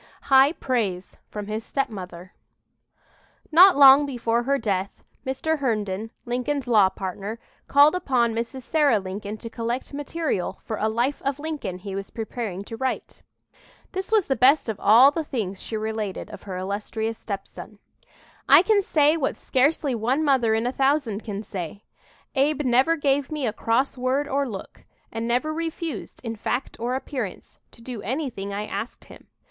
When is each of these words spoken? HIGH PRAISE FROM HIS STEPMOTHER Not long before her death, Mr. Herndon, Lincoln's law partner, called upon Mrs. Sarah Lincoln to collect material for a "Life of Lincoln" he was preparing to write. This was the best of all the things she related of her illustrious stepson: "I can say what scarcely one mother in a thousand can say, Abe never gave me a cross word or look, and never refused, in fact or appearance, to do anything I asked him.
HIGH 0.33 0.53
PRAISE 0.53 1.17
FROM 1.29 1.45
HIS 1.45 1.63
STEPMOTHER 1.63 2.33
Not 3.51 3.77
long 3.77 4.07
before 4.07 4.41
her 4.41 4.57
death, 4.57 5.03
Mr. 5.27 5.59
Herndon, 5.59 6.09
Lincoln's 6.25 6.67
law 6.67 6.89
partner, 6.89 7.37
called 7.67 7.93
upon 7.93 8.33
Mrs. 8.33 8.63
Sarah 8.63 8.97
Lincoln 8.97 9.37
to 9.37 9.47
collect 9.47 9.93
material 9.93 10.59
for 10.63 10.77
a 10.77 10.89
"Life 10.89 11.21
of 11.21 11.37
Lincoln" 11.37 11.77
he 11.77 11.93
was 11.93 12.09
preparing 12.09 12.63
to 12.63 12.75
write. 12.75 13.21
This 13.91 14.11
was 14.11 14.25
the 14.25 14.35
best 14.35 14.67
of 14.67 14.79
all 14.79 15.11
the 15.11 15.23
things 15.23 15.61
she 15.61 15.77
related 15.77 16.31
of 16.31 16.41
her 16.49 16.57
illustrious 16.57 17.19
stepson: 17.19 17.77
"I 18.49 18.63
can 18.63 18.81
say 18.81 19.15
what 19.17 19.35
scarcely 19.35 19.93
one 19.93 20.23
mother 20.23 20.55
in 20.55 20.65
a 20.65 20.71
thousand 20.71 21.23
can 21.23 21.43
say, 21.43 21.83
Abe 22.33 22.61
never 22.63 22.95
gave 22.95 23.29
me 23.31 23.45
a 23.45 23.53
cross 23.53 23.99
word 23.99 24.27
or 24.27 24.49
look, 24.49 24.83
and 25.11 25.27
never 25.27 25.53
refused, 25.53 26.21
in 26.23 26.35
fact 26.35 26.79
or 26.79 26.95
appearance, 26.95 27.59
to 27.69 27.83
do 27.83 28.01
anything 28.01 28.51
I 28.51 28.65
asked 28.65 29.03
him. 29.03 29.27